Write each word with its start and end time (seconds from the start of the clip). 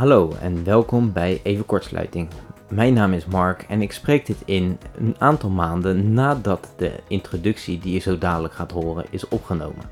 Hallo 0.00 0.32
en 0.40 0.64
welkom 0.64 1.12
bij 1.12 1.40
Even 1.42 1.66
Kortsluiting. 1.66 2.28
Mijn 2.68 2.92
naam 2.94 3.12
is 3.12 3.26
Mark 3.26 3.62
en 3.62 3.82
ik 3.82 3.92
spreek 3.92 4.26
dit 4.26 4.36
in 4.44 4.78
een 4.96 5.14
aantal 5.18 5.50
maanden 5.50 6.12
nadat 6.12 6.72
de 6.76 6.92
introductie 7.08 7.78
die 7.78 7.92
je 7.92 7.98
zo 7.98 8.18
dadelijk 8.18 8.54
gaat 8.54 8.70
horen 8.70 9.04
is 9.10 9.28
opgenomen. 9.28 9.90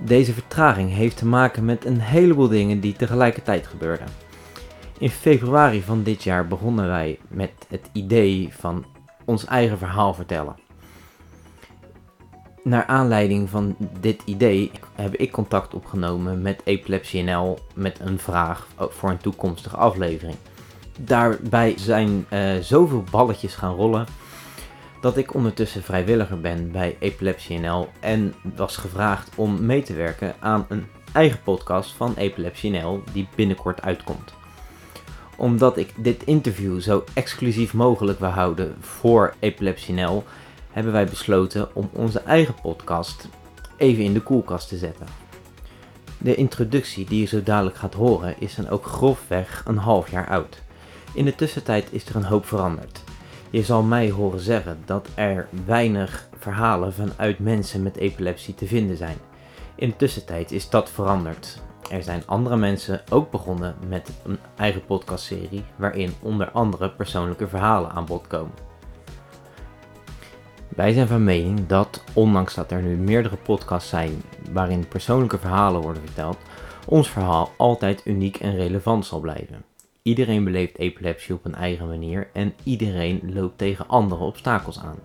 Deze 0.00 0.32
vertraging 0.32 0.90
heeft 0.92 1.16
te 1.16 1.26
maken 1.26 1.64
met 1.64 1.84
een 1.84 2.00
heleboel 2.00 2.48
dingen 2.48 2.80
die 2.80 2.92
tegelijkertijd 2.92 3.66
gebeurden. 3.66 4.08
In 4.98 5.10
februari 5.10 5.82
van 5.82 6.02
dit 6.02 6.22
jaar 6.22 6.46
begonnen 6.46 6.86
wij 6.86 7.18
met 7.28 7.52
het 7.68 7.90
idee 7.92 8.48
van 8.52 8.84
ons 9.24 9.44
eigen 9.44 9.78
verhaal 9.78 10.14
vertellen. 10.14 10.65
Naar 12.66 12.86
aanleiding 12.86 13.50
van 13.50 13.76
dit 14.00 14.22
idee 14.24 14.70
heb 14.94 15.14
ik 15.14 15.32
contact 15.32 15.74
opgenomen 15.74 16.42
met 16.42 16.60
Epilepsie 16.64 17.22
NL 17.22 17.58
met 17.74 18.00
een 18.00 18.18
vraag 18.18 18.66
voor 18.76 19.10
een 19.10 19.18
toekomstige 19.18 19.76
aflevering. 19.76 20.36
Daarbij 21.00 21.74
zijn 21.78 22.26
uh, 22.30 22.56
zoveel 22.60 23.04
balletjes 23.10 23.54
gaan 23.54 23.74
rollen 23.74 24.06
dat 25.00 25.16
ik 25.16 25.34
ondertussen 25.34 25.82
vrijwilliger 25.82 26.40
ben 26.40 26.70
bij 26.70 26.96
Epilepsie 26.98 27.58
NL 27.58 27.88
en 28.00 28.34
was 28.56 28.76
gevraagd 28.76 29.30
om 29.36 29.66
mee 29.66 29.82
te 29.82 29.94
werken 29.94 30.34
aan 30.40 30.66
een 30.68 30.86
eigen 31.12 31.42
podcast 31.42 31.92
van 31.92 32.14
Epilepsie 32.16 32.70
NL 32.70 33.02
die 33.12 33.28
binnenkort 33.34 33.82
uitkomt. 33.82 34.34
Omdat 35.36 35.76
ik 35.76 35.92
dit 35.96 36.22
interview 36.24 36.80
zo 36.80 37.04
exclusief 37.14 37.74
mogelijk 37.74 38.18
wil 38.18 38.28
houden 38.28 38.76
voor 38.80 39.34
Epilepsie 39.38 39.94
NL, 39.94 40.24
hebben 40.76 40.94
wij 40.94 41.06
besloten 41.06 41.74
om 41.74 41.90
onze 41.92 42.20
eigen 42.20 42.54
podcast 42.62 43.28
even 43.76 44.04
in 44.04 44.12
de 44.12 44.20
koelkast 44.20 44.68
te 44.68 44.76
zetten. 44.76 45.06
De 46.18 46.34
introductie 46.34 47.04
die 47.04 47.20
je 47.20 47.26
zo 47.26 47.42
dadelijk 47.42 47.76
gaat 47.76 47.94
horen 47.94 48.34
is 48.38 48.54
dan 48.54 48.68
ook 48.68 48.84
grofweg 48.84 49.62
een 49.66 49.76
half 49.76 50.10
jaar 50.10 50.28
oud. 50.28 50.62
In 51.14 51.24
de 51.24 51.34
tussentijd 51.34 51.92
is 51.92 52.06
er 52.06 52.16
een 52.16 52.24
hoop 52.24 52.46
veranderd. 52.46 53.02
Je 53.50 53.62
zal 53.62 53.82
mij 53.82 54.10
horen 54.10 54.40
zeggen 54.40 54.78
dat 54.84 55.08
er 55.14 55.48
weinig 55.64 56.28
verhalen 56.38 56.92
vanuit 56.92 57.38
mensen 57.38 57.82
met 57.82 57.96
epilepsie 57.96 58.54
te 58.54 58.66
vinden 58.66 58.96
zijn. 58.96 59.16
In 59.74 59.88
de 59.88 59.96
tussentijd 59.96 60.52
is 60.52 60.68
dat 60.68 60.90
veranderd. 60.90 61.62
Er 61.90 62.02
zijn 62.02 62.22
andere 62.26 62.56
mensen 62.56 63.02
ook 63.10 63.30
begonnen 63.30 63.74
met 63.88 64.10
een 64.24 64.38
eigen 64.56 64.84
podcastserie 64.84 65.64
waarin 65.76 66.12
onder 66.20 66.50
andere 66.50 66.90
persoonlijke 66.90 67.48
verhalen 67.48 67.90
aan 67.90 68.06
bod 68.06 68.26
komen. 68.26 68.74
Wij 70.76 70.92
zijn 70.92 71.06
van 71.06 71.24
mening 71.24 71.66
dat, 71.66 72.04
ondanks 72.12 72.54
dat 72.54 72.70
er 72.70 72.82
nu 72.82 72.96
meerdere 72.96 73.36
podcasts 73.36 73.88
zijn 73.88 74.22
waarin 74.52 74.88
persoonlijke 74.88 75.38
verhalen 75.38 75.80
worden 75.80 76.02
verteld, 76.02 76.38
ons 76.86 77.10
verhaal 77.10 77.52
altijd 77.56 78.00
uniek 78.04 78.36
en 78.36 78.56
relevant 78.56 79.06
zal 79.06 79.20
blijven. 79.20 79.64
Iedereen 80.02 80.44
beleeft 80.44 80.78
epilepsie 80.78 81.34
op 81.34 81.44
een 81.44 81.54
eigen 81.54 81.88
manier 81.88 82.28
en 82.32 82.54
iedereen 82.62 83.20
loopt 83.34 83.58
tegen 83.58 83.88
andere 83.88 84.24
obstakels 84.24 84.80
aan. 84.80 84.98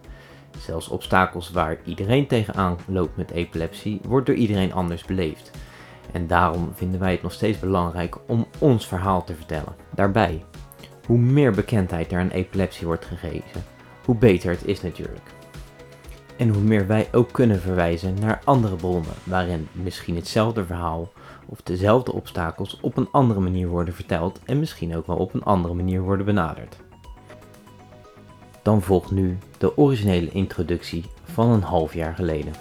Zelfs 0.59 0.87
obstakels 0.87 1.51
waar 1.51 1.77
iedereen 1.85 2.27
tegenaan 2.27 2.77
loopt 2.87 3.17
met 3.17 3.31
epilepsie, 3.31 3.99
wordt 4.07 4.25
door 4.25 4.35
iedereen 4.35 4.73
anders 4.73 5.05
beleefd. 5.05 5.51
En 6.11 6.27
daarom 6.27 6.71
vinden 6.73 6.99
wij 6.99 7.11
het 7.11 7.21
nog 7.21 7.33
steeds 7.33 7.59
belangrijk 7.59 8.17
om 8.27 8.47
ons 8.59 8.87
verhaal 8.87 9.23
te 9.23 9.35
vertellen. 9.35 9.75
Daarbij, 9.95 10.45
hoe 11.05 11.17
meer 11.17 11.51
bekendheid 11.51 12.11
er 12.11 12.19
aan 12.19 12.29
epilepsie 12.29 12.87
wordt 12.87 13.05
gegeven, 13.05 13.63
hoe 14.05 14.15
beter 14.15 14.51
het 14.51 14.65
is 14.65 14.81
natuurlijk. 14.81 15.39
En 16.41 16.49
hoe 16.49 16.61
meer 16.61 16.87
wij 16.87 17.07
ook 17.11 17.31
kunnen 17.31 17.61
verwijzen 17.61 18.13
naar 18.19 18.41
andere 18.43 18.75
bronnen 18.75 19.13
waarin 19.23 19.67
misschien 19.71 20.15
hetzelfde 20.15 20.65
verhaal 20.65 21.11
of 21.45 21.61
dezelfde 21.61 22.13
obstakels 22.13 22.77
op 22.81 22.97
een 22.97 23.07
andere 23.11 23.39
manier 23.39 23.67
worden 23.67 23.93
verteld 23.93 24.39
en 24.45 24.59
misschien 24.59 24.95
ook 24.95 25.07
wel 25.07 25.15
op 25.17 25.33
een 25.33 25.43
andere 25.43 25.73
manier 25.73 26.01
worden 26.01 26.25
benaderd. 26.25 26.77
Dan 28.61 28.81
volgt 28.81 29.11
nu 29.11 29.37
de 29.57 29.77
originele 29.77 30.29
introductie 30.29 31.05
van 31.23 31.49
een 31.49 31.63
half 31.63 31.93
jaar 31.93 32.15
geleden. 32.15 32.53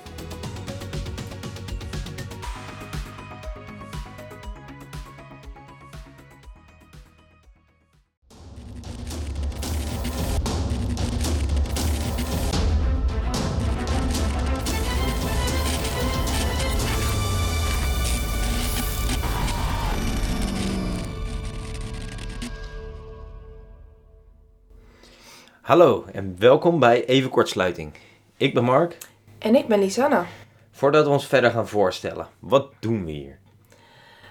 Hallo 25.71 26.05
en 26.13 26.37
welkom 26.39 26.79
bij 26.79 27.05
Even 27.05 27.31
Kortsluiting. 27.31 27.93
Ik 28.37 28.55
ben 28.55 28.65
Mark. 28.65 28.99
En 29.39 29.55
ik 29.55 29.67
ben 29.67 29.79
Lisanna. 29.79 30.27
Voordat 30.71 31.05
we 31.05 31.11
ons 31.11 31.27
verder 31.27 31.51
gaan 31.51 31.69
voorstellen, 31.69 32.29
wat 32.39 32.73
doen 32.81 33.05
we 33.05 33.11
hier? 33.11 33.39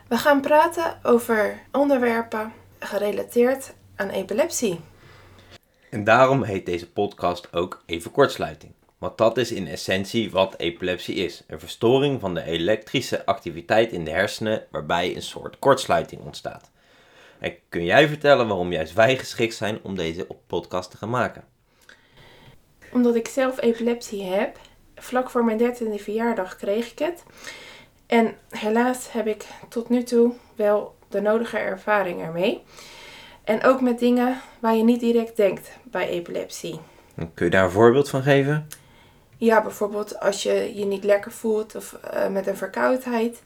We 0.07 0.17
gaan 0.17 0.41
praten 0.41 0.99
over 1.03 1.59
onderwerpen 1.71 2.53
gerelateerd 2.79 3.73
aan 3.95 4.09
epilepsie. 4.09 4.79
En 5.89 6.03
daarom 6.03 6.43
heet 6.43 6.65
deze 6.65 6.91
podcast 6.91 7.53
ook 7.53 7.83
Even 7.85 8.11
Kortsluiting. 8.11 8.73
Want 8.97 9.17
dat 9.17 9.37
is 9.37 9.51
in 9.51 9.67
essentie 9.67 10.31
wat 10.31 10.57
epilepsie 10.57 11.15
is: 11.15 11.43
een 11.47 11.59
verstoring 11.59 12.19
van 12.19 12.33
de 12.33 12.43
elektrische 12.43 13.25
activiteit 13.25 13.91
in 13.91 14.03
de 14.03 14.11
hersenen 14.11 14.63
waarbij 14.71 15.15
een 15.15 15.21
soort 15.21 15.59
kortsluiting 15.59 16.21
ontstaat. 16.21 16.71
En 17.39 17.53
kun 17.69 17.83
jij 17.83 18.07
vertellen 18.07 18.47
waarom 18.47 18.71
juist 18.71 18.93
wij 18.93 19.17
geschikt 19.17 19.53
zijn 19.53 19.79
om 19.81 19.95
deze 19.95 20.27
podcast 20.47 20.91
te 20.91 20.97
gaan 20.97 21.09
maken? 21.09 21.43
Omdat 22.91 23.15
ik 23.15 23.27
zelf 23.27 23.61
epilepsie 23.61 24.23
heb. 24.23 24.57
Vlak 24.95 25.29
voor 25.29 25.45
mijn 25.45 25.57
dertiende 25.57 25.99
verjaardag 25.99 26.55
kreeg 26.55 26.91
ik 26.91 26.99
het. 26.99 27.23
En 28.07 28.35
helaas 28.49 29.11
heb 29.11 29.27
ik 29.27 29.45
tot 29.69 29.89
nu 29.89 30.03
toe 30.03 30.33
wel 30.55 30.95
de 31.07 31.21
nodige 31.21 31.57
ervaring 31.57 32.21
ermee. 32.21 32.63
En 33.43 33.63
ook 33.63 33.81
met 33.81 33.99
dingen 33.99 34.41
waar 34.59 34.75
je 34.75 34.83
niet 34.83 34.99
direct 34.99 35.37
denkt 35.37 35.71
bij 35.83 36.09
epilepsie. 36.09 36.79
Kun 37.33 37.45
je 37.45 37.51
daar 37.51 37.63
een 37.63 37.71
voorbeeld 37.71 38.09
van 38.09 38.21
geven? 38.23 38.67
Ja, 39.37 39.61
bijvoorbeeld 39.61 40.19
als 40.19 40.43
je 40.43 40.71
je 40.75 40.85
niet 40.85 41.03
lekker 41.03 41.31
voelt 41.31 41.75
of 41.75 41.99
uh, 42.13 42.27
met 42.27 42.47
een 42.47 42.57
verkoudheid. 42.57 43.41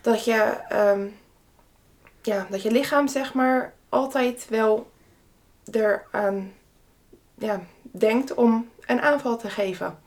Dat 0.00 0.24
je 0.24 0.54
um, 0.72 1.14
ja, 2.22 2.46
dat 2.50 2.62
je 2.62 2.70
lichaam 2.70 3.08
zeg 3.08 3.34
maar 3.34 3.74
altijd 3.88 4.46
wel 4.48 4.90
eraan 5.72 6.52
ja, 7.38 7.60
denkt 7.82 8.34
om 8.34 8.70
een 8.86 9.00
aanval 9.00 9.38
te 9.38 9.50
geven. 9.50 9.98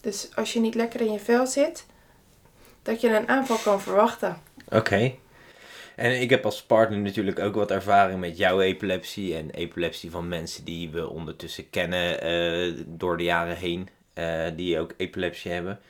Dus 0.00 0.30
als 0.34 0.52
je 0.52 0.60
niet 0.60 0.74
lekker 0.74 1.00
in 1.00 1.12
je 1.12 1.18
vel 1.18 1.46
zit, 1.46 1.86
dat 2.82 3.00
je 3.00 3.16
een 3.16 3.28
aanval 3.28 3.56
kan 3.56 3.80
verwachten. 3.80 4.36
Oké. 4.68 5.14
En 5.96 6.20
ik 6.20 6.30
heb 6.30 6.44
als 6.44 6.62
partner 6.62 6.98
natuurlijk 6.98 7.38
ook 7.38 7.54
wat 7.54 7.70
ervaring 7.70 8.20
met 8.20 8.36
jouw 8.36 8.60
epilepsie 8.60 9.36
en 9.36 9.50
epilepsie 9.50 10.10
van 10.10 10.28
mensen 10.28 10.64
die 10.64 10.90
we 10.90 11.08
ondertussen 11.08 11.70
kennen 11.70 12.26
uh, 12.26 12.84
door 12.86 13.16
de 13.16 13.22
jaren 13.22 13.56
heen, 13.56 13.88
uh, 14.14 14.46
die 14.56 14.78
ook 14.78 14.94
epilepsie 14.96 15.50
hebben. 15.50 15.80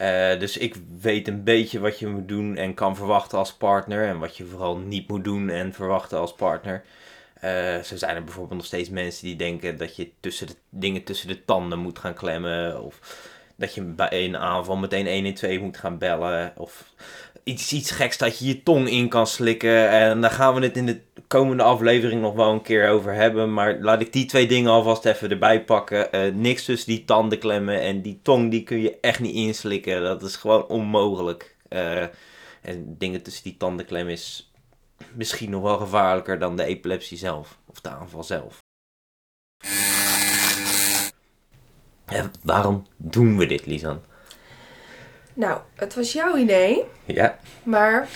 Uh, 0.00 0.38
dus 0.38 0.56
ik 0.56 0.76
weet 1.00 1.28
een 1.28 1.44
beetje 1.44 1.80
wat 1.80 1.98
je 1.98 2.06
moet 2.06 2.28
doen 2.28 2.56
en 2.56 2.74
kan 2.74 2.96
verwachten 2.96 3.38
als 3.38 3.54
partner. 3.54 4.08
En 4.08 4.18
wat 4.18 4.36
je 4.36 4.44
vooral 4.44 4.76
niet 4.76 5.08
moet 5.08 5.24
doen 5.24 5.48
en 5.48 5.72
verwachten 5.72 6.18
als 6.18 6.34
partner. 6.34 6.84
Uh, 7.44 7.78
zo 7.78 7.96
zijn 7.96 8.16
er 8.16 8.24
bijvoorbeeld 8.24 8.56
nog 8.56 8.66
steeds 8.66 8.88
mensen 8.88 9.26
die 9.26 9.36
denken 9.36 9.78
dat 9.78 9.96
je 9.96 10.10
tussen 10.20 10.46
de, 10.46 10.54
dingen 10.68 11.04
tussen 11.04 11.28
de 11.28 11.44
tanden 11.44 11.78
moet 11.78 11.98
gaan 11.98 12.14
klemmen. 12.14 12.82
Of 12.82 13.00
dat 13.56 13.74
je 13.74 13.82
bij 13.82 14.08
een 14.10 14.36
aanval 14.36 14.76
meteen 14.76 15.06
112 15.06 15.60
moet 15.60 15.76
gaan 15.76 15.98
bellen. 15.98 16.52
Of 16.56 16.92
iets, 17.44 17.72
iets 17.72 17.90
geks 17.90 18.18
dat 18.18 18.38
je 18.38 18.46
je 18.46 18.62
tong 18.62 18.88
in 18.88 19.08
kan 19.08 19.26
slikken. 19.26 19.88
En 19.88 20.20
daar 20.20 20.30
gaan 20.30 20.54
we 20.54 20.60
het 20.60 20.76
in 20.76 20.86
de 20.86 21.00
komende 21.26 21.62
aflevering 21.62 22.20
nog 22.20 22.34
wel 22.34 22.52
een 22.52 22.62
keer 22.62 22.88
over 22.88 23.14
hebben. 23.14 23.52
Maar 23.52 23.78
laat 23.80 24.00
ik 24.00 24.12
die 24.12 24.26
twee 24.26 24.46
dingen 24.46 24.70
alvast 24.70 25.04
even 25.04 25.30
erbij 25.30 25.64
pakken. 25.64 26.08
Uh, 26.14 26.34
niks 26.34 26.64
tussen 26.64 26.88
die 26.88 27.04
tanden 27.04 27.38
klemmen 27.38 27.80
en 27.80 28.02
die 28.02 28.20
tong 28.22 28.50
die 28.50 28.62
kun 28.62 28.80
je 28.80 29.00
echt 29.00 29.20
niet 29.20 29.34
inslikken. 29.34 30.02
Dat 30.02 30.22
is 30.22 30.36
gewoon 30.36 30.66
onmogelijk. 30.66 31.56
Uh, 31.68 32.02
en 32.62 32.94
dingen 32.98 33.22
tussen 33.22 33.44
die 33.44 33.56
tanden 33.56 33.86
klemmen 33.86 34.12
is 34.12 34.52
misschien 35.12 35.50
nog 35.50 35.62
wel 35.62 35.78
gevaarlijker 35.78 36.38
dan 36.38 36.56
de 36.56 36.64
epilepsie 36.64 37.18
zelf. 37.18 37.58
Of 37.66 37.80
de 37.80 37.88
aanval 37.88 38.24
zelf. 38.24 38.62
En 42.04 42.30
waarom 42.42 42.86
doen 42.96 43.36
we 43.38 43.46
dit, 43.46 43.66
Lisan? 43.66 44.02
Nou, 45.34 45.60
het 45.74 45.94
was 45.94 46.12
jouw 46.12 46.36
idee. 46.36 46.84
Ja. 47.04 47.38
Maar 47.62 48.08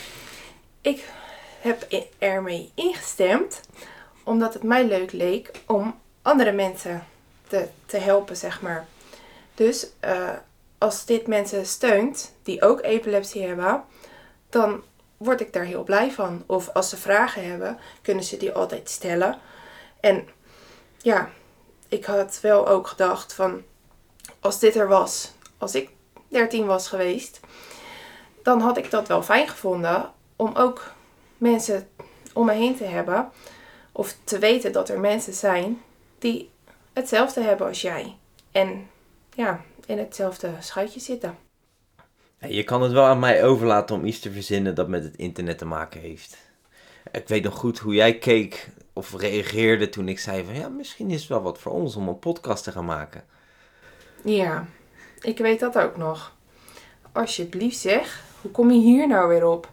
ik 0.81 1.05
heb 1.61 1.87
ermee 2.19 2.71
ingestemd 2.75 3.61
omdat 4.25 4.55
het 4.55 4.63
mij 4.63 4.87
leuk 4.87 5.13
leek 5.13 5.51
om 5.67 6.01
andere 6.23 6.53
mensen 6.53 7.07
te, 7.49 7.69
te 7.87 7.97
helpen, 7.97 8.37
zeg 8.37 8.63
maar. 8.63 8.87
Dus 9.55 9.87
uh, 10.05 10.31
als 10.79 11.05
dit 11.05 11.27
mensen 11.27 11.67
steunt 11.67 12.35
die 12.43 12.63
ook 12.63 12.83
epilepsie 12.83 13.47
hebben, 13.47 13.85
dan 14.49 14.83
word 15.17 15.41
ik 15.41 15.53
daar 15.53 15.65
heel 15.65 15.83
blij 15.83 16.11
van. 16.11 16.45
Of 16.47 16.69
als 16.69 16.89
ze 16.89 16.97
vragen 16.97 17.51
hebben, 17.51 17.79
kunnen 18.03 18.25
ze 18.25 18.37
die 18.37 18.53
altijd 18.53 18.91
stellen. 18.91 19.39
En 20.01 20.29
ja, 20.99 21.31
ik 21.89 22.05
had 22.05 22.39
wel 22.41 22.69
ook 22.69 22.87
gedacht 22.87 23.33
van, 23.33 23.63
als 24.41 24.59
dit 24.59 24.77
er 24.77 24.89
was, 24.89 25.33
als 25.59 25.75
ik 25.75 25.91
13 26.29 26.67
was 26.67 26.89
geweest, 26.89 27.41
dan 28.43 28.61
had 28.61 28.77
ik 28.79 28.91
dat 28.91 29.09
wel 29.09 29.23
fijn 29.23 29.49
gevonden 29.49 30.13
om 30.37 30.55
ook 30.55 30.93
mensen 31.39 31.89
om 32.33 32.47
me 32.47 32.53
heen 32.53 32.77
te 32.77 32.85
hebben. 32.85 33.31
Of 33.93 34.17
te 34.25 34.39
weten 34.39 34.73
dat 34.73 34.89
er 34.89 35.01
mensen 35.01 35.33
zijn 35.33 35.83
die 36.19 36.51
hetzelfde 36.93 37.41
hebben 37.41 37.67
als 37.67 37.81
jij. 37.81 38.17
En 38.53 38.89
ja, 39.35 39.61
in 39.87 39.99
hetzelfde 39.99 40.51
schuitje 40.61 41.01
zitten. 41.01 41.39
Je 42.39 42.65
kan 42.65 42.83
het 42.83 42.93
wel 42.93 43.05
aan 43.05 43.19
mij 43.19 43.45
overlaten 43.45 43.97
om 43.97 44.05
iets 44.05 44.21
te 44.21 44.33
verzinnen 44.33 44.75
dat 44.75 44.89
met 44.89 45.05
het 45.05 45.17
internet 45.17 45.59
te 45.59 45.65
maken 45.65 46.01
heeft. 46.01 46.37
Ik 47.13 47.29
weet 47.29 47.43
nog 47.43 47.55
goed 47.55 47.79
hoe 47.79 47.95
jij 47.95 48.19
keek 48.19 48.69
of 48.93 49.15
reageerde 49.17 49.89
toen 49.89 50.09
ik 50.09 50.19
zei 50.19 50.45
van 50.45 50.55
ja, 50.55 50.69
misschien 50.69 51.11
is 51.11 51.21
het 51.21 51.29
wel 51.29 51.43
wat 51.43 51.59
voor 51.59 51.73
ons 51.73 51.97
om 51.97 52.09
een 52.09 52.19
podcast 52.19 52.65
te 52.65 52.73
gaan 52.73 52.85
maken. 52.85 53.25
Ja, 54.25 54.67
ik 55.21 55.39
weet 55.39 55.61
dat 55.61 55.79
ook 55.79 55.97
nog. 55.97 56.37
Alsjeblieft 57.13 57.79
zeg, 57.79 58.23
hoe 58.41 58.51
kom 58.51 58.71
je 58.71 58.81
hier 58.81 59.09
nou 59.09 59.29
weer 59.29 59.47
op? 59.47 59.71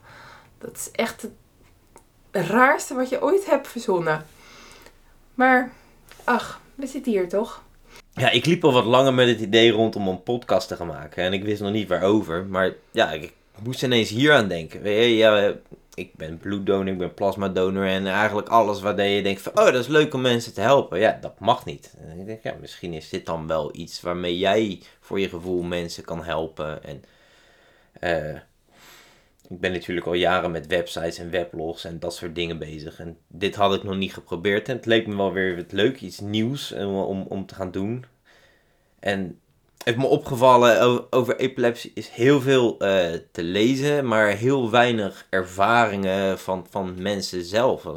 Dat 0.58 0.76
is 0.76 0.92
echt 0.92 1.22
het 1.22 1.32
raarste 2.48 2.94
wat 2.94 3.10
je 3.10 3.22
ooit 3.22 3.46
hebt 3.46 3.68
verzonnen. 3.68 4.26
Maar, 5.34 5.72
ach, 6.24 6.62
we 6.76 6.88
zitten 6.88 7.12
hier 7.12 7.30
toch? 7.30 7.64
Ja, 8.14 8.30
ik 8.30 8.46
liep 8.46 8.64
al 8.64 8.74
wat 8.74 8.86
langer 8.86 9.14
met 9.14 9.28
het 9.28 9.40
idee 9.40 9.72
rond 9.72 9.96
om 9.96 10.08
een 10.08 10.24
podcast 10.24 10.68
te 10.68 10.76
gaan 10.76 10.88
maken. 10.88 11.24
En 11.24 11.34
ik 11.34 11.44
wist 11.44 11.62
nog 11.62 11.72
niet 11.72 11.88
waarover. 11.88 12.46
Maar 12.46 12.74
ja, 12.92 13.12
ik 13.12 13.34
moest 13.64 13.84
ineens 13.84 14.10
hier 14.10 14.34
aan 14.34 14.48
denken. 14.48 14.90
Ja, 14.92 15.54
ik 15.96 16.16
ben 16.16 16.38
bloeddonor, 16.38 16.88
ik 16.88 16.98
ben 16.98 17.14
plasmadonor. 17.14 17.86
En 17.86 18.08
eigenlijk 18.08 18.48
alles 18.48 18.82
waar 18.82 19.02
je 19.02 19.24
denkt 19.24 19.42
van, 19.42 19.52
oh, 19.58 19.66
dat 19.66 19.76
is 19.76 19.88
leuk 19.88 20.14
om 20.14 20.22
mensen 20.22 20.54
te 20.54 20.62
helpen. 20.62 21.00
Ja, 21.00 21.18
dat 21.22 21.40
mag 21.40 21.66
niet. 21.66 21.94
En 22.00 22.20
ik 22.20 22.26
denk, 22.26 22.44
ja, 22.44 22.56
misschien 22.60 22.94
is 22.94 23.10
dit 23.10 23.26
dan 23.26 23.48
wel 23.48 23.76
iets 23.76 24.02
waarmee 24.02 24.38
jij 24.38 24.82
voor 25.00 25.20
je 25.20 25.30
gevoel 25.30 25.62
mensen 25.62 26.04
kan 26.04 26.24
helpen. 26.24 26.84
En 26.84 27.04
uh, 28.02 28.40
ik 29.50 29.60
ben 29.60 29.72
natuurlijk 29.72 30.08
al 30.08 30.14
jaren 30.14 30.52
met 30.52 30.68
websites 30.68 31.18
en 31.18 31.30
weblogs 31.30 31.86
en 31.86 32.00
dat 32.00 32.16
soort 32.16 32.36
dingen 32.36 32.58
bezig. 32.58 33.00
En 33.00 33.18
dit 33.28 33.56
had 33.56 33.74
ik 33.74 33.84
nog 33.84 33.96
niet 33.96 34.14
geprobeerd. 34.14 34.70
En 34.70 34.76
het 34.76 34.86
leek 34.86 35.08
me 35.08 35.16
wel 35.16 35.34
weer 35.34 35.56
wat 35.56 35.72
leuk, 35.72 36.02
iets 36.02 36.20
nieuws 36.20 36.72
om, 36.72 37.22
om 37.22 37.46
te 37.46 37.56
gaan 37.56 37.72
doen. 37.72 38.06
En 39.00 39.40
heeft 39.86 39.98
me 39.98 40.06
opgevallen 40.06 41.06
over 41.12 41.38
epilepsie 41.38 41.92
is 41.94 42.10
heel 42.10 42.42
veel 42.42 42.72
uh, 42.74 42.80
te 43.32 43.44
lezen, 43.44 44.08
maar 44.08 44.28
heel 44.28 44.70
weinig 44.70 45.28
ervaringen 45.30 46.40
van, 46.40 46.66
van 46.70 47.02
mensen 47.02 47.44
zelf. 47.44 47.88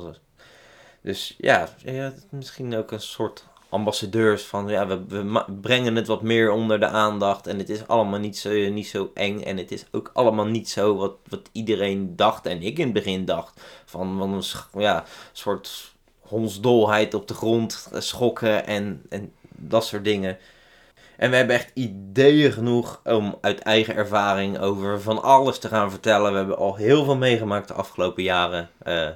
Dus 1.03 1.35
ja, 1.39 1.69
ja, 1.85 2.13
misschien 2.31 2.77
ook 2.77 2.91
een 2.91 3.01
soort 3.01 3.45
ambassadeurs 3.69 4.43
van 4.43 4.69
ja, 4.69 4.87
we, 4.87 5.05
we 5.07 5.45
brengen 5.61 5.97
het 5.97 6.07
wat 6.07 6.23
meer 6.23 6.51
onder 6.51 6.81
de 6.81 6.87
aandacht 6.87 7.47
en 7.47 7.59
het 7.59 7.69
is 7.69 7.87
allemaal 7.87 8.19
niet 8.19 8.39
zo, 8.39 8.51
niet 8.51 8.89
zo 8.89 9.11
eng 9.15 9.41
en 9.41 9.57
het 9.57 9.73
is 9.73 9.85
ook 9.91 10.11
allemaal 10.13 10.47
niet 10.47 10.69
zo 10.69 10.97
wat, 10.97 11.17
wat 11.29 11.49
iedereen 11.53 12.17
dacht 12.17 12.47
en 12.47 12.63
ik 12.63 12.79
in 12.79 12.85
het 12.85 12.95
begin 12.95 13.25
dacht 13.25 13.61
van, 13.85 14.19
van 14.19 14.33
een 14.33 14.83
ja, 14.83 15.05
soort 15.33 15.95
hondsdolheid 16.21 17.15
op 17.15 17.29
de 17.29 17.35
grond 17.35 17.89
schokken 17.93 18.67
en, 18.67 19.03
en 19.09 19.33
dat 19.51 19.85
soort 19.87 20.05
dingen. 20.05 20.39
En 21.19 21.31
we 21.31 21.37
hebben 21.37 21.57
echt 21.57 21.71
ideeën 21.75 22.53
genoeg 22.53 23.01
om 23.05 23.39
uit 23.41 23.59
eigen 23.59 23.95
ervaring 23.95 24.59
over 24.59 25.01
van 25.01 25.23
alles 25.23 25.59
te 25.59 25.69
gaan 25.69 25.91
vertellen. 25.91 26.31
We 26.31 26.37
hebben 26.37 26.57
al 26.57 26.77
heel 26.77 27.05
veel 27.05 27.17
meegemaakt 27.17 27.69
de 27.69 27.75
afgelopen 27.75 28.23
jaren. 28.23 28.71
Uh, 28.87 29.09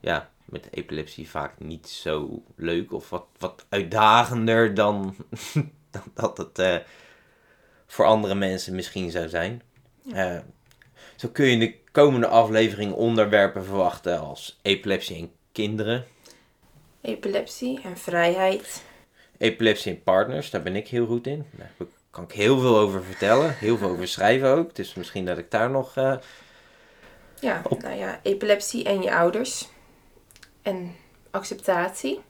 ja, 0.00 0.30
met 0.44 0.68
epilepsie 0.70 1.28
vaak 1.30 1.52
niet 1.58 1.88
zo 1.88 2.42
leuk 2.56 2.92
of 2.92 3.10
wat, 3.10 3.26
wat 3.38 3.66
uitdagender 3.68 4.74
dan, 4.74 5.16
dan 5.90 6.02
dat 6.14 6.38
het 6.38 6.58
uh, 6.58 6.76
voor 7.86 8.04
andere 8.04 8.34
mensen 8.34 8.74
misschien 8.74 9.10
zou 9.10 9.28
zijn. 9.28 9.62
Uh, 10.04 10.38
zo 11.16 11.28
kun 11.28 11.46
je 11.46 11.52
in 11.52 11.58
de 11.58 11.74
komende 11.92 12.26
aflevering 12.26 12.92
onderwerpen 12.92 13.64
verwachten 13.64 14.20
als 14.20 14.58
epilepsie 14.62 15.16
in 15.16 15.32
kinderen. 15.52 16.04
Epilepsie 17.00 17.80
en 17.82 17.96
vrijheid. 17.96 18.84
Epilepsie 19.38 19.92
in 19.92 20.02
partners, 20.02 20.50
daar 20.50 20.62
ben 20.62 20.76
ik 20.76 20.88
heel 20.88 21.06
goed 21.06 21.26
in. 21.26 21.46
Daar 21.50 21.70
kan 22.10 22.24
ik 22.24 22.32
heel 22.32 22.58
veel 22.58 22.78
over 22.78 23.02
vertellen, 23.02 23.54
heel 23.54 23.76
veel 23.76 23.88
over 23.88 24.08
schrijven 24.08 24.48
ook. 24.48 24.74
Dus 24.74 24.94
misschien 24.94 25.24
dat 25.24 25.38
ik 25.38 25.50
daar 25.50 25.70
nog. 25.70 25.96
Uh, 25.96 26.16
ja, 27.40 27.62
nou 27.78 27.96
ja, 27.96 28.20
epilepsie 28.22 28.84
en 28.84 29.02
je 29.02 29.14
ouders 29.14 29.68
en 30.62 30.94
acceptatie. 31.30 32.20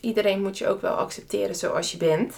Iedereen 0.00 0.42
moet 0.42 0.58
je 0.58 0.68
ook 0.68 0.80
wel 0.80 0.94
accepteren 0.94 1.54
zoals 1.54 1.92
je 1.92 1.96
bent. 1.96 2.34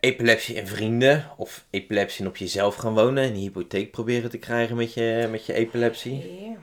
Epilepsie 0.00 0.60
en 0.60 0.66
vrienden 0.66 1.30
of 1.36 1.66
epilepsie 1.70 2.26
op 2.26 2.36
jezelf 2.36 2.74
gaan 2.74 2.94
wonen 2.94 3.24
en 3.24 3.30
een 3.30 3.36
hypotheek 3.36 3.90
proberen 3.90 4.30
te 4.30 4.38
krijgen 4.38 4.76
met 4.76 4.94
je, 4.94 5.28
met 5.30 5.46
je 5.46 5.52
epilepsie. 5.52 6.44
Ja. 6.44 6.56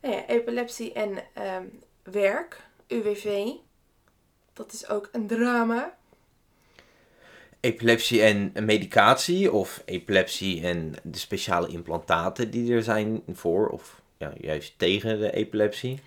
Nou 0.00 0.14
ja, 0.14 0.26
epilepsie 0.26 0.92
en 0.92 1.18
ehm, 1.34 1.64
werk, 2.02 2.62
UWV, 2.86 3.50
dat 4.60 4.72
is 4.72 4.88
ook 4.88 5.08
een 5.12 5.26
drama. 5.26 5.96
Epilepsie 7.60 8.22
en 8.22 8.52
medicatie 8.64 9.52
of 9.52 9.82
epilepsie 9.84 10.66
en 10.66 10.94
de 11.02 11.18
speciale 11.18 11.68
implantaten 11.68 12.50
die 12.50 12.74
er 12.74 12.82
zijn 12.82 13.22
voor 13.32 13.68
of 13.68 14.00
ja, 14.18 14.32
juist 14.40 14.74
tegen 14.76 15.18
de 15.18 15.32
epilepsie. 15.32 16.00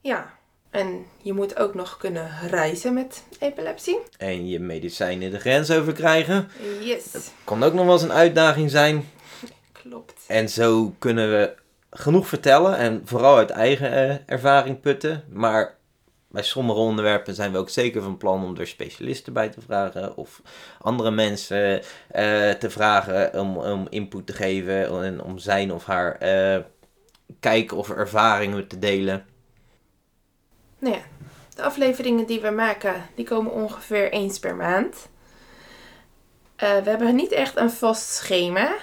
Ja, 0.00 0.38
en 0.70 1.06
je 1.22 1.32
moet 1.32 1.56
ook 1.56 1.74
nog 1.74 1.96
kunnen 1.96 2.30
reizen 2.48 2.94
met 2.94 3.24
epilepsie. 3.38 3.98
En 4.18 4.48
je 4.48 4.60
medicijnen 4.60 5.30
de 5.30 5.38
grens 5.38 5.70
over 5.70 5.92
krijgen. 5.92 6.48
Yes. 6.80 7.10
Dat 7.10 7.32
kan 7.44 7.62
ook 7.62 7.72
nog 7.72 7.84
wel 7.84 7.92
eens 7.92 8.02
een 8.02 8.12
uitdaging 8.12 8.70
zijn. 8.70 9.08
Klopt. 9.82 10.24
En 10.26 10.48
zo 10.48 10.94
kunnen 10.98 11.30
we 11.30 11.54
genoeg 11.90 12.26
vertellen 12.26 12.76
en 12.76 13.02
vooral 13.04 13.36
uit 13.36 13.50
eigen 13.50 13.92
eh, 13.92 14.16
ervaring 14.26 14.80
putten. 14.80 15.24
Maar 15.28 15.80
bij 16.32 16.42
sommige 16.42 16.78
onderwerpen 16.78 17.34
zijn 17.34 17.52
we 17.52 17.58
ook 17.58 17.70
zeker 17.70 18.02
van 18.02 18.16
plan 18.16 18.44
om 18.44 18.56
er 18.56 18.66
specialisten 18.66 19.32
bij 19.32 19.48
te 19.48 19.60
vragen 19.60 20.16
of 20.16 20.42
andere 20.80 21.10
mensen 21.10 21.74
uh, 21.78 21.82
te 22.50 22.70
vragen 22.70 23.40
om, 23.40 23.56
om 23.56 23.86
input 23.90 24.26
te 24.26 24.32
geven 24.32 25.04
en 25.04 25.22
om 25.22 25.38
zijn 25.38 25.72
of 25.72 25.84
haar 25.84 26.16
uh, 26.22 26.62
kijken 27.40 27.76
of 27.76 27.90
ervaringen 27.90 28.66
te 28.66 28.78
delen. 28.78 29.26
Nou 30.78 30.94
ja, 30.94 31.02
de 31.54 31.62
afleveringen 31.62 32.26
die 32.26 32.40
we 32.40 32.50
maken, 32.50 32.94
die 33.14 33.24
komen 33.24 33.52
ongeveer 33.52 34.12
eens 34.12 34.38
per 34.38 34.56
maand. 34.56 35.08
Uh, 36.62 36.76
we 36.76 36.90
hebben 36.90 37.14
niet 37.14 37.32
echt 37.32 37.56
een 37.56 37.70
vast 37.70 38.08
schema. 38.08 38.74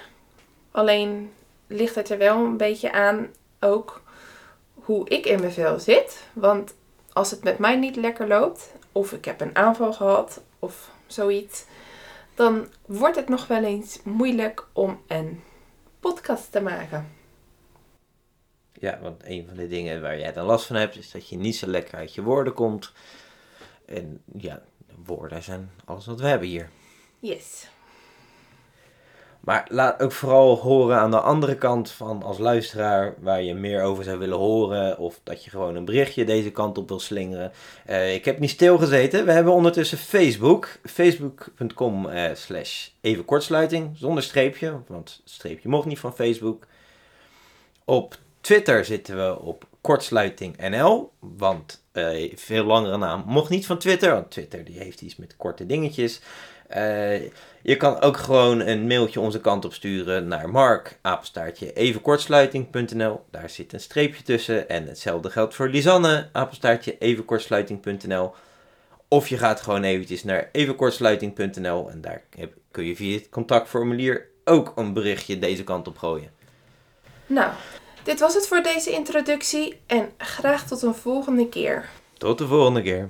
Alleen 0.72 1.32
ligt 1.68 1.96
het 1.96 2.10
er 2.10 2.18
wel 2.18 2.38
een 2.38 2.58
beetje 2.58 2.92
aan 2.92 3.28
ook 3.60 4.02
hoe 4.74 5.10
ik 5.10 5.26
in 5.26 5.40
mijn 5.40 5.52
vel 5.52 5.80
zit. 5.80 6.24
Want 6.34 6.74
als 7.14 7.32
het 7.32 7.44
met 7.44 7.58
mij 7.58 7.76
niet 7.76 7.96
lekker 7.96 8.28
loopt, 8.28 8.74
of 8.92 9.12
ik 9.12 9.26
heb 9.26 9.42
een 9.42 9.56
aanval 9.56 9.94
gehad 9.94 10.42
of 10.60 10.92
zoiets, 11.08 11.66
dan 12.36 12.68
wordt 12.86 13.16
het 13.16 13.30
nog 13.30 13.48
wel 13.48 13.64
eens 13.64 14.00
moeilijk 14.04 14.68
om 14.74 15.02
een 15.08 15.44
podcast 16.00 16.52
te 16.52 16.62
maken. 16.62 17.18
Ja, 18.74 19.00
want 19.02 19.22
een 19.26 19.46
van 19.48 19.58
de 19.58 19.68
dingen 19.68 20.02
waar 20.02 20.20
jij 20.20 20.34
dan 20.34 20.46
last 20.46 20.66
van 20.66 20.76
hebt, 20.76 20.96
is 20.96 21.12
dat 21.12 21.30
je 21.30 21.38
niet 21.38 21.56
zo 21.56 21.68
lekker 21.68 21.96
uit 21.96 22.14
je 22.14 22.22
woorden 22.22 22.54
komt. 22.54 22.92
En 23.86 24.24
ja, 24.38 24.62
woorden 25.06 25.44
zijn 25.44 25.72
alles 25.86 26.06
wat 26.06 26.20
we 26.20 26.28
hebben 26.28 26.48
hier. 26.48 26.70
Yes. 27.20 27.68
Maar 29.40 29.68
laat 29.70 30.02
ook 30.02 30.12
vooral 30.12 30.58
horen 30.58 30.98
aan 30.98 31.12
de 31.12 31.20
andere 31.20 31.56
kant 31.56 31.92
van 31.92 32.24
als 32.24 32.38
luisteraar 32.38 33.16
waar 33.20 33.42
je 33.42 33.54
meer 33.54 33.84
over 33.84 34.04
zou 34.04 34.18
willen 34.18 34.38
horen. 34.38 34.98
Of 34.98 35.20
dat 35.24 35.44
je 35.44 35.50
gewoon 35.50 35.76
een 35.76 35.86
berichtje 35.86 36.26
deze 36.26 36.52
kant 36.52 36.78
op 36.78 36.88
wil 36.88 37.00
slingeren. 37.00 37.52
Uh, 37.90 38.14
ik 38.14 38.26
heb 38.26 38.40
niet 38.40 38.50
stilgezeten. 38.50 39.26
We 39.26 39.32
hebben 39.32 39.54
ondertussen 39.54 39.98
Facebook. 39.98 40.80
Facebook.com 40.84 42.06
uh, 42.06 42.24
slash 42.34 42.90
even 43.02 43.26
kortsluiting. 43.26 43.98
Zonder 43.98 44.24
streepje. 44.24 44.80
Want 44.88 45.22
streepje 45.26 45.70
mocht 45.70 45.86
niet 45.86 46.00
van 46.00 46.16
Facebook. 46.16 46.68
Op 47.86 48.18
Twitter 48.42 48.86
zitten 48.86 49.16
we 49.16 49.40
op 49.40 49.66
kortsluiting 49.82 50.70
NL. 50.70 51.12
Want 51.20 51.84
uh, 51.94 52.34
veel 52.36 52.64
langere 52.64 52.98
naam 52.98 53.24
mocht 53.26 53.50
niet 53.50 53.66
van 53.66 53.78
Twitter. 53.78 54.14
Want 54.14 54.32
Twitter 54.32 54.64
die 54.64 54.80
heeft 54.80 55.02
iets 55.02 55.16
met 55.16 55.38
korte 55.38 55.66
dingetjes. 55.66 56.22
Uh, 56.78 57.22
je 57.62 57.78
kan 57.78 58.02
ook 58.02 58.18
gewoon 58.18 58.60
een 58.60 58.88
mailtje 58.88 59.20
onze 59.20 59.42
kant 59.42 59.66
op 59.66 59.74
sturen 59.74 60.28
naar 60.28 60.50
Mark, 60.50 61.00
apenstaartje 61.02 61.74
evenkortsluiting.nl. 61.74 63.22
Daar 63.32 63.50
zit 63.50 63.74
een 63.74 63.80
streepje 63.80 64.24
tussen. 64.24 64.70
En 64.70 64.88
hetzelfde 64.88 65.30
geldt 65.30 65.56
voor 65.56 65.70
Lisanne, 65.70 66.30
apenstaartje 66.32 66.98
evenkortsluiting.nl. 66.98 68.34
Of 69.08 69.28
je 69.28 69.38
gaat 69.38 69.62
gewoon 69.62 69.84
eventjes 69.84 70.24
naar 70.24 70.50
evenkortsluiting.nl 70.52 71.90
en 71.90 72.02
daar 72.02 72.24
kun 72.72 72.86
je 72.86 72.96
via 72.96 73.18
het 73.18 73.30
contactformulier 73.30 74.28
ook 74.44 74.72
een 74.76 74.94
berichtje 74.94 75.40
deze 75.40 75.64
kant 75.64 75.88
op 75.88 75.98
gooien. 75.98 76.32
Nou, 77.26 77.52
dit 78.04 78.20
was 78.20 78.34
het 78.34 78.48
voor 78.48 78.62
deze 78.62 78.92
introductie 78.92 79.82
en 79.86 80.10
graag 80.18 80.68
tot 80.68 80.82
een 80.82 80.96
volgende 80.96 81.50
keer. 81.50 81.90
Tot 82.18 82.38
de 82.38 82.48
volgende 82.48 82.82
keer. 82.82 83.10